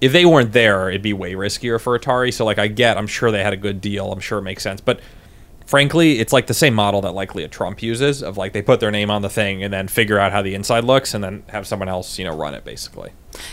if 0.00 0.12
they 0.12 0.26
weren't 0.26 0.52
there, 0.52 0.88
it'd 0.88 1.02
be 1.02 1.12
way 1.12 1.32
riskier 1.32 1.80
for 1.80 1.98
Atari. 1.98 2.32
So 2.32 2.44
like 2.44 2.58
I 2.58 2.68
get, 2.68 2.96
I'm 2.98 3.06
sure 3.06 3.30
they 3.30 3.42
had 3.42 3.52
a 3.52 3.56
good 3.56 3.80
deal. 3.80 4.12
I'm 4.12 4.20
sure 4.20 4.38
it 4.38 4.42
makes 4.42 4.62
sense. 4.62 4.80
But 4.80 5.00
frankly, 5.66 6.20
it's 6.20 6.32
like 6.32 6.46
the 6.46 6.54
same 6.54 6.74
model 6.74 7.02
that 7.02 7.12
likely 7.12 7.42
a 7.42 7.48
Trump 7.48 7.82
uses 7.82 8.22
of 8.22 8.36
like 8.36 8.52
they 8.52 8.62
put 8.62 8.80
their 8.80 8.90
name 8.90 9.10
on 9.10 9.22
the 9.22 9.28
thing 9.28 9.62
and 9.62 9.72
then 9.72 9.88
figure 9.88 10.18
out 10.18 10.32
how 10.32 10.40
the 10.40 10.54
inside 10.54 10.84
looks 10.84 11.12
and 11.12 11.22
then 11.22 11.42
have 11.48 11.66
someone 11.66 11.88
else, 11.88 12.18
you 12.18 12.24
know, 12.24 12.34
run 12.34 12.54
it 12.54 12.64
basically. 12.64 13.10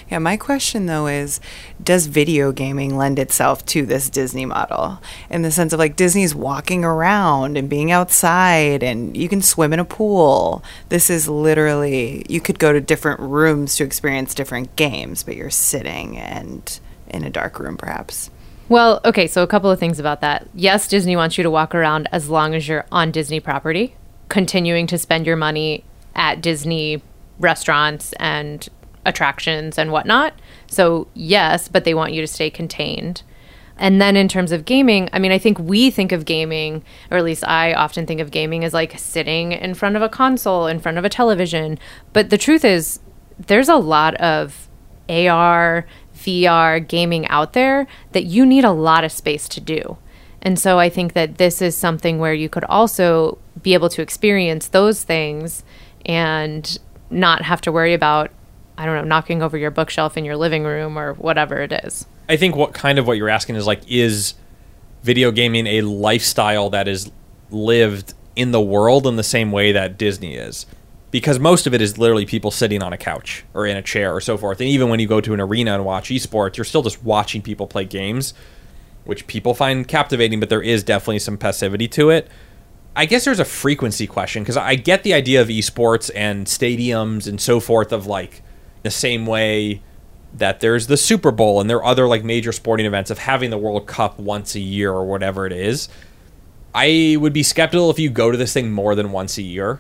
Yeah, 0.10 0.20
my 0.20 0.38
question 0.38 0.86
though 0.86 1.08
is 1.08 1.42
does 1.84 2.06
video 2.06 2.52
gaming 2.52 2.96
lend 2.96 3.20
itself 3.20 3.66
to 3.68 3.86
this 3.86 4.10
Disney 4.10 4.46
model 4.46 5.02
in 5.30 5.42
the 5.42 5.52
sense 5.52 5.74
of 5.74 5.80
like 5.80 5.96
Disney's 5.96 6.34
walking 6.34 6.86
around 6.86 7.58
and 7.58 7.70
being 7.70 7.92
outside 7.92 8.84
and 8.84 9.18
you 9.18 9.28
can 9.28 9.42
swim 9.42 9.74
in 9.74 9.80
a 9.80 9.86
pool. 9.86 10.64
This 10.90 11.10
is 11.10 11.28
literally 11.28 12.26
you 12.30 12.40
could 12.40 12.60
go 12.60 12.72
to 12.72 12.80
different 12.80 13.20
rooms 13.20 13.76
to 13.76 13.84
experience 13.84 14.34
different 14.34 14.76
games, 14.76 15.24
but 15.24 15.36
you're 15.36 15.50
sitting 15.50 16.18
and 16.18 16.80
in 17.10 17.24
a 17.24 17.30
dark 17.30 17.60
room 17.60 17.76
perhaps. 17.76 18.30
Well, 18.74 19.02
okay, 19.06 19.28
so 19.28 19.44
a 19.44 19.48
couple 19.48 19.70
of 19.70 19.78
things 19.78 20.00
about 20.00 20.22
that. 20.22 20.50
Yes, 20.56 20.88
Disney 20.88 21.16
wants 21.16 21.38
you 21.38 21.44
to 21.44 21.52
walk 21.52 21.76
around 21.76 22.10
as 22.12 22.28
long 22.28 22.56
as 22.56 22.68
you're 22.68 22.88
on 22.92 23.12
Disney 23.12 23.40
property, 23.40 23.96
continuing 24.30 24.88
to 24.88 24.98
spend 24.98 25.28
your 25.28 25.36
money 25.36 25.84
at 26.16 26.42
Disney 26.42 27.04
restaurants 27.38 28.14
and 28.14 28.68
attractions 29.06 29.78
and 29.78 29.92
whatnot. 29.92 30.34
So, 30.66 31.08
yes, 31.14 31.68
but 31.68 31.84
they 31.84 31.94
want 31.94 32.14
you 32.14 32.22
to 32.22 32.26
stay 32.26 32.50
contained. 32.50 33.22
And 33.78 34.02
then 34.02 34.18
in 34.18 34.28
terms 34.28 34.52
of 34.52 34.66
gaming, 34.66 35.08
I 35.14 35.20
mean, 35.20 35.32
I 35.32 35.38
think 35.38 35.60
we 35.60 35.92
think 35.92 36.12
of 36.12 36.26
gaming, 36.26 36.84
or 37.12 37.18
at 37.18 37.24
least 37.24 37.48
I 37.48 37.76
often 37.76 38.08
think 38.08 38.22
of 38.22 38.32
gaming 38.32 38.64
as 38.64 38.74
like 38.74 38.98
sitting 38.98 39.52
in 39.52 39.76
front 39.76 39.98
of 39.98 40.02
a 40.02 40.10
console, 40.10 40.66
in 40.66 40.80
front 40.80 40.98
of 40.98 41.06
a 41.06 41.10
television. 41.10 41.78
But 42.12 42.32
the 42.32 42.40
truth 42.40 42.66
is, 42.66 43.02
there's 43.38 43.70
a 43.70 43.76
lot 43.76 44.16
of 44.16 44.68
AR, 45.10 45.86
VR 46.24 46.86
gaming 46.86 47.28
out 47.28 47.54
there 47.54 47.88
that 48.12 48.26
you 48.26 48.46
need 48.46 48.64
a 48.64 48.72
lot 48.72 49.04
of 49.04 49.12
space 49.12 49.48
to 49.50 49.62
do. 49.62 49.98
And 50.42 50.60
so 50.60 50.78
I 50.78 50.90
think 50.90 51.14
that 51.14 51.38
this 51.38 51.62
is 51.62 51.76
something 51.76 52.20
where 52.20 52.34
you 52.34 52.50
could 52.50 52.66
also 52.66 53.38
be 53.62 53.74
able 53.74 53.90
to 53.90 54.02
experience 54.02 54.68
those 54.68 55.04
things 55.04 55.64
and 56.06 56.78
not 57.10 57.44
have 57.44 57.62
to 57.62 57.72
worry 57.72 57.94
about, 57.94 58.32
I 58.78 58.86
don't 58.86 58.96
know, 58.96 59.04
knocking 59.08 59.42
over 59.42 59.58
your 59.58 59.72
bookshelf 59.72 60.18
in 60.18 60.26
your 60.26 60.36
living 60.36 60.64
room 60.64 61.00
or 61.00 61.14
whatever 61.14 61.62
it 61.62 61.72
is. 61.86 62.06
I 62.28 62.36
think 62.36 62.56
what 62.56 62.74
kind 62.74 63.00
of 63.00 63.08
what 63.08 63.18
you're 63.18 63.30
asking 63.30 63.56
is 63.56 63.66
like, 63.66 63.82
is 63.90 64.34
video 65.04 65.32
gaming 65.32 65.66
a 65.68 65.82
lifestyle 65.82 66.70
that 66.72 66.88
is 66.88 67.12
lived 67.50 68.14
in 68.36 68.52
the 68.52 68.62
world 68.62 69.08
in 69.08 69.16
the 69.16 69.24
same 69.24 69.52
way 69.52 69.72
that 69.72 69.98
Disney 69.98 70.36
is? 70.36 70.66
Because 71.14 71.38
most 71.38 71.68
of 71.68 71.76
it 71.76 71.82
is 71.82 72.00
literally 72.00 72.26
people 72.26 72.50
sitting 72.50 72.82
on 72.82 72.92
a 72.92 72.98
couch 72.98 73.46
or 73.54 73.68
in 73.68 73.78
a 73.78 73.84
chair 73.84 74.16
or 74.16 74.20
so 74.20 74.36
forth. 74.36 74.60
And 74.60 74.68
even 74.68 74.90
when 74.90 75.00
you 75.00 75.06
go 75.06 75.22
to 75.22 75.32
an 75.36 75.40
arena 75.40 75.76
and 75.76 75.86
watch 75.86 76.10
esports, 76.10 76.58
you're 76.58 76.64
still 76.66 76.82
just 76.82 77.04
watching 77.04 77.44
people 77.44 77.68
play 77.68 77.86
games, 77.86 78.34
which 79.04 79.28
people 79.28 79.54
find 79.54 79.88
captivating, 79.88 80.40
but 80.40 80.50
there 80.50 80.64
is 80.64 80.84
definitely 80.84 81.20
some 81.20 81.38
passivity 81.38 81.88
to 81.90 82.10
it. 82.10 82.28
I 82.96 83.06
guess 83.06 83.26
there's 83.26 83.40
a 83.40 83.46
frequency 83.46 84.08
question 84.08 84.42
because 84.42 84.58
I 84.58 84.74
get 84.74 85.04
the 85.04 85.14
idea 85.14 85.40
of 85.40 85.50
esports 85.50 86.10
and 86.16 86.48
stadiums 86.48 87.28
and 87.28 87.40
so 87.40 87.60
forth 87.60 87.92
of 87.92 88.08
like 88.08 88.42
the 88.82 88.90
same 88.90 89.28
way 89.28 89.84
that 90.34 90.62
there's 90.62 90.88
the 90.88 90.98
Super 90.98 91.30
Bowl 91.30 91.62
and 91.62 91.70
there 91.70 91.78
are 91.78 91.86
other 91.86 92.08
like 92.08 92.24
major 92.24 92.52
sporting 92.52 92.88
events 92.88 93.12
of 93.12 93.20
having 93.20 93.52
the 93.52 93.58
World 93.60 93.86
Cup 93.86 94.18
once 94.18 94.56
a 94.56 94.60
year 94.60 94.92
or 94.92 95.06
whatever 95.06 95.46
it 95.46 95.54
is. 95.54 95.90
I 96.74 97.18
would 97.20 97.34
be 97.34 97.44
skeptical 97.44 97.92
if 97.92 98.00
you 98.00 98.10
go 98.10 98.32
to 98.32 98.38
this 98.38 98.52
thing 98.52 98.72
more 98.72 98.96
than 98.96 99.12
once 99.12 99.38
a 99.38 99.44
year 99.44 99.80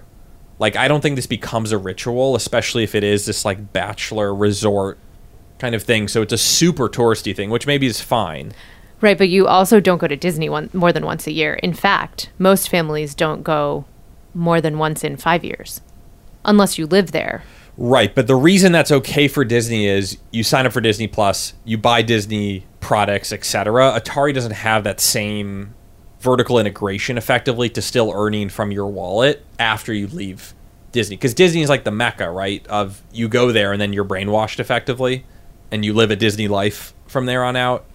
like 0.63 0.77
I 0.77 0.87
don't 0.87 1.01
think 1.01 1.17
this 1.17 1.27
becomes 1.27 1.73
a 1.73 1.77
ritual, 1.77 2.37
especially 2.37 2.83
if 2.85 2.95
it 2.95 3.03
is 3.03 3.25
this 3.25 3.43
like 3.43 3.73
bachelor 3.73 4.33
resort 4.33 4.97
kind 5.59 5.75
of 5.75 5.83
thing. 5.83 6.07
So 6.07 6.21
it's 6.21 6.31
a 6.31 6.37
super 6.37 6.87
touristy 6.87 7.35
thing, 7.35 7.49
which 7.49 7.67
maybe 7.67 7.85
is 7.85 7.99
fine. 7.99 8.53
Right, 9.01 9.17
but 9.17 9.27
you 9.27 9.45
also 9.45 9.81
don't 9.81 9.97
go 9.97 10.07
to 10.07 10.15
Disney 10.15 10.47
one, 10.47 10.69
more 10.71 10.93
than 10.93 11.05
once 11.05 11.27
a 11.27 11.33
year. 11.33 11.55
In 11.55 11.73
fact, 11.73 12.29
most 12.39 12.69
families 12.69 13.13
don't 13.13 13.43
go 13.43 13.83
more 14.33 14.61
than 14.61 14.77
once 14.77 15.03
in 15.03 15.17
5 15.17 15.43
years 15.43 15.81
unless 16.45 16.77
you 16.77 16.85
live 16.85 17.11
there. 17.11 17.43
Right, 17.75 18.15
but 18.15 18.27
the 18.27 18.35
reason 18.37 18.71
that's 18.71 18.91
okay 18.91 19.27
for 19.27 19.43
Disney 19.43 19.85
is 19.85 20.17
you 20.31 20.43
sign 20.43 20.65
up 20.65 20.71
for 20.71 20.79
Disney 20.79 21.07
Plus, 21.07 21.55
you 21.65 21.77
buy 21.77 22.03
Disney 22.03 22.65
products, 22.79 23.33
etc. 23.33 23.99
Atari 23.99 24.33
doesn't 24.33 24.53
have 24.53 24.85
that 24.85 25.01
same 25.01 25.73
vertical 26.23 26.57
integration 26.57 27.17
effectively 27.17 27.67
to 27.69 27.81
still 27.81 28.11
earning 28.15 28.47
from 28.47 28.71
your 28.71 28.87
wallet 28.87 29.45
after 29.59 29.93
you 29.93 30.07
leave 30.07 30.53
Disney. 30.93 31.17
Because 31.17 31.33
Disney 31.33 31.61
is 31.61 31.69
like 31.69 31.83
the 31.83 31.91
mecca, 31.91 32.31
right? 32.31 32.65
Of 32.67 33.01
you 33.11 33.27
go 33.27 33.51
there 33.51 33.73
and 33.73 33.81
then 33.81 33.91
you're 33.91 34.05
brainwashed 34.05 34.59
effectively 34.59 35.25
and 35.69 35.83
you 35.83 35.93
live 35.93 36.11
a 36.11 36.15
Disney 36.15 36.47
life 36.47 36.93
from 37.07 37.25
there 37.25 37.43
on 37.43 37.57
out. 37.57 37.85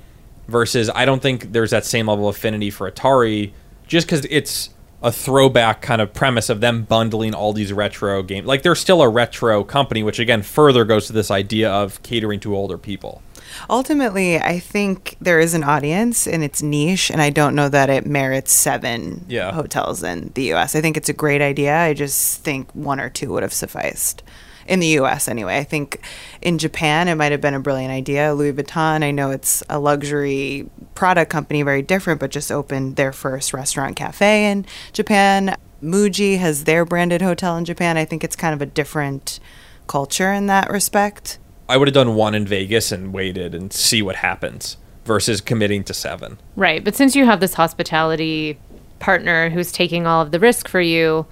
Versus, 0.46 0.90
I 0.94 1.04
don't 1.04 1.20
think 1.20 1.52
there's 1.52 1.70
that 1.72 1.84
same 1.84 2.08
level 2.08 2.28
of 2.28 2.36
affinity 2.36 2.70
for 2.70 2.90
Atari 2.90 3.52
just 3.86 4.06
because 4.06 4.26
it's 4.30 4.70
a 5.02 5.12
throwback 5.12 5.80
kind 5.80 6.00
of 6.00 6.12
premise 6.12 6.48
of 6.48 6.60
them 6.60 6.82
bundling 6.82 7.34
all 7.34 7.52
these 7.52 7.72
retro 7.72 8.22
games. 8.22 8.46
Like 8.46 8.62
they're 8.62 8.74
still 8.74 9.00
a 9.02 9.08
retro 9.08 9.62
company, 9.64 10.02
which 10.02 10.18
again 10.18 10.42
further 10.42 10.84
goes 10.84 11.06
to 11.06 11.12
this 11.12 11.30
idea 11.30 11.70
of 11.70 12.02
catering 12.02 12.40
to 12.40 12.56
older 12.56 12.78
people. 12.78 13.22
Ultimately, 13.70 14.38
I 14.38 14.58
think 14.58 15.16
there 15.20 15.40
is 15.40 15.54
an 15.54 15.64
audience 15.64 16.26
and 16.26 16.44
it's 16.44 16.62
niche, 16.62 17.10
and 17.10 17.20
I 17.20 17.30
don't 17.30 17.54
know 17.54 17.68
that 17.68 17.90
it 17.90 18.06
merits 18.06 18.52
seven 18.52 19.24
yeah. 19.28 19.52
hotels 19.52 20.02
in 20.02 20.32
the 20.34 20.52
US. 20.54 20.74
I 20.74 20.80
think 20.80 20.96
it's 20.96 21.08
a 21.08 21.14
great 21.14 21.40
idea. 21.40 21.76
I 21.76 21.94
just 21.94 22.42
think 22.42 22.70
one 22.72 23.00
or 23.00 23.08
two 23.08 23.30
would 23.30 23.42
have 23.42 23.52
sufficed. 23.52 24.22
In 24.66 24.80
the 24.80 24.98
US, 24.98 25.28
anyway. 25.28 25.56
I 25.56 25.64
think 25.64 25.98
in 26.42 26.58
Japan, 26.58 27.08
it 27.08 27.14
might 27.14 27.32
have 27.32 27.40
been 27.40 27.54
a 27.54 27.60
brilliant 27.60 27.90
idea. 27.90 28.34
Louis 28.34 28.52
Vuitton, 28.52 29.02
I 29.02 29.12
know 29.12 29.30
it's 29.30 29.62
a 29.70 29.78
luxury 29.78 30.68
product 30.98 31.30
company, 31.30 31.62
very 31.62 31.80
different, 31.80 32.18
but 32.18 32.28
just 32.28 32.50
opened 32.50 32.96
their 32.96 33.12
first 33.12 33.54
restaurant 33.54 33.94
cafe 33.94 34.50
in 34.50 34.66
Japan. 34.92 35.54
Muji 35.80 36.38
has 36.38 36.64
their 36.64 36.84
branded 36.84 37.22
hotel 37.22 37.56
in 37.56 37.64
Japan. 37.64 37.96
I 37.96 38.04
think 38.04 38.24
it's 38.24 38.34
kind 38.34 38.52
of 38.52 38.60
a 38.60 38.66
different 38.66 39.38
culture 39.86 40.32
in 40.32 40.48
that 40.48 40.68
respect. 40.70 41.38
I 41.68 41.76
would 41.76 41.86
have 41.86 41.94
done 41.94 42.16
one 42.16 42.34
in 42.34 42.48
Vegas 42.48 42.90
and 42.90 43.12
waited 43.12 43.54
and 43.54 43.72
see 43.72 44.02
what 44.02 44.16
happens 44.16 44.76
versus 45.04 45.40
committing 45.40 45.84
to 45.84 45.94
seven. 45.94 46.36
Right. 46.56 46.82
But 46.82 46.96
since 46.96 47.14
you 47.14 47.24
have 47.26 47.38
this 47.38 47.54
hospitality 47.54 48.58
partner 48.98 49.50
who's 49.50 49.70
taking 49.70 50.04
all 50.04 50.20
of 50.20 50.32
the 50.32 50.40
risk 50.40 50.66
for 50.66 50.80
you, 50.80 51.26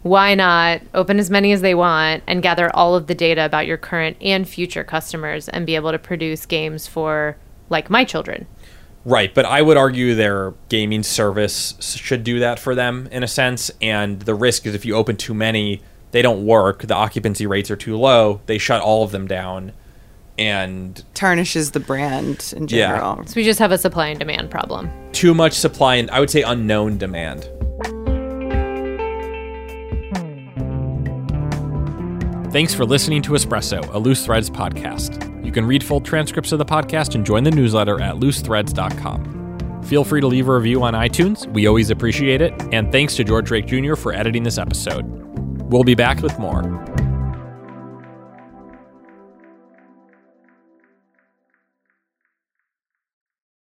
why 0.00 0.34
not 0.34 0.80
open 0.94 1.18
as 1.18 1.28
many 1.28 1.52
as 1.52 1.60
they 1.60 1.74
want 1.74 2.22
and 2.26 2.42
gather 2.42 2.74
all 2.74 2.94
of 2.94 3.06
the 3.06 3.14
data 3.14 3.44
about 3.44 3.66
your 3.66 3.76
current 3.76 4.16
and 4.22 4.48
future 4.48 4.82
customers 4.82 5.46
and 5.50 5.66
be 5.66 5.74
able 5.74 5.92
to 5.92 5.98
produce 5.98 6.46
games 6.46 6.86
for, 6.86 7.36
like, 7.68 7.90
my 7.90 8.02
children? 8.02 8.46
Right, 9.04 9.34
but 9.34 9.46
I 9.46 9.62
would 9.62 9.76
argue 9.76 10.14
their 10.14 10.52
gaming 10.68 11.02
service 11.02 11.74
should 11.80 12.22
do 12.22 12.40
that 12.40 12.58
for 12.58 12.74
them 12.74 13.08
in 13.10 13.22
a 13.22 13.28
sense. 13.28 13.70
And 13.80 14.20
the 14.20 14.34
risk 14.34 14.66
is 14.66 14.74
if 14.74 14.84
you 14.84 14.94
open 14.94 15.16
too 15.16 15.34
many, 15.34 15.80
they 16.10 16.22
don't 16.22 16.44
work. 16.44 16.82
The 16.82 16.94
occupancy 16.94 17.46
rates 17.46 17.70
are 17.70 17.76
too 17.76 17.96
low. 17.96 18.40
They 18.46 18.58
shut 18.58 18.82
all 18.82 19.02
of 19.02 19.10
them 19.10 19.26
down 19.26 19.72
and 20.38 21.04
tarnishes 21.14 21.72
the 21.72 21.80
brand 21.80 22.52
in 22.56 22.66
general. 22.66 23.18
Yeah. 23.18 23.24
So 23.24 23.34
we 23.36 23.44
just 23.44 23.58
have 23.58 23.72
a 23.72 23.78
supply 23.78 24.08
and 24.08 24.18
demand 24.18 24.50
problem. 24.50 24.90
Too 25.12 25.34
much 25.34 25.52
supply 25.52 25.96
and 25.96 26.10
I 26.10 26.20
would 26.20 26.30
say 26.30 26.42
unknown 26.42 26.98
demand. 26.98 27.48
Thanks 32.50 32.74
for 32.74 32.84
listening 32.84 33.22
to 33.22 33.32
Espresso, 33.32 33.94
a 33.94 33.98
Loose 33.98 34.24
Threads 34.24 34.50
podcast. 34.50 35.44
You 35.44 35.52
can 35.52 35.64
read 35.64 35.84
full 35.84 36.00
transcripts 36.00 36.50
of 36.50 36.58
the 36.58 36.64
podcast 36.64 37.14
and 37.14 37.24
join 37.24 37.44
the 37.44 37.50
newsletter 37.52 38.00
at 38.00 38.16
loosethreads.com. 38.16 39.82
Feel 39.84 40.02
free 40.02 40.20
to 40.20 40.26
leave 40.26 40.48
a 40.48 40.54
review 40.54 40.82
on 40.82 40.94
iTunes. 40.94 41.46
We 41.52 41.68
always 41.68 41.90
appreciate 41.90 42.40
it. 42.40 42.52
And 42.72 42.90
thanks 42.90 43.14
to 43.16 43.24
George 43.24 43.46
Drake 43.46 43.66
Jr. 43.66 43.94
for 43.94 44.12
editing 44.12 44.42
this 44.42 44.58
episode. 44.58 45.04
We'll 45.70 45.84
be 45.84 45.94
back 45.94 46.22
with 46.22 46.36
more. 46.40 46.62